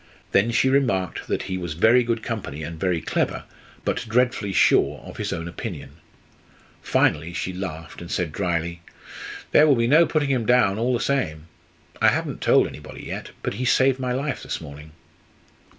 Then 0.31 0.49
she 0.49 0.67
remarked 0.67 1.27
that 1.27 1.43
he 1.43 1.59
was 1.59 1.75
very 1.75 2.03
good 2.03 2.23
company, 2.23 2.63
and 2.63 2.79
very 2.79 2.99
clever, 3.01 3.43
but 3.85 4.03
dreadfully 4.09 4.51
sure 4.51 4.97
of 5.05 5.17
his 5.17 5.31
own 5.31 5.47
opinion. 5.47 5.91
Finally 6.81 7.33
she 7.33 7.53
laughed, 7.53 8.01
and 8.01 8.09
said 8.09 8.31
drily: 8.31 8.81
"There 9.51 9.67
will 9.67 9.75
be 9.75 9.85
no 9.85 10.07
putting 10.07 10.29
him 10.31 10.47
down 10.47 10.79
all 10.79 10.95
the 10.95 10.99
same. 10.99 11.45
I 12.01 12.07
haven't 12.07 12.41
told 12.41 12.65
anybody 12.65 13.03
yet, 13.03 13.29
but 13.43 13.53
he 13.53 13.63
saved 13.65 13.99
my 13.99 14.11
life 14.11 14.41
this 14.41 14.59
morning." 14.59 14.93